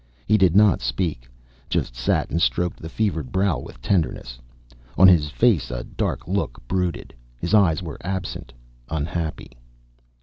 He 0.25 0.35
did 0.35 0.55
not 0.55 0.81
speak, 0.81 1.29
just 1.69 1.95
sat 1.95 2.31
and 2.31 2.41
stroked 2.41 2.79
the 2.79 2.89
fevered 2.89 3.31
brow 3.31 3.59
with 3.59 3.79
tenderness. 3.83 4.39
On 4.97 5.07
his 5.07 5.29
face 5.29 5.69
a 5.69 5.83
dark 5.83 6.27
look 6.27 6.59
brooded. 6.67 7.13
His 7.37 7.53
eyes 7.53 7.83
were 7.83 7.99
absent, 8.03 8.51
unhappy. 8.89 9.51